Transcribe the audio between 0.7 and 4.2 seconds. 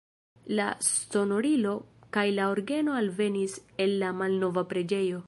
sonorilo kaj la orgeno alvenis el la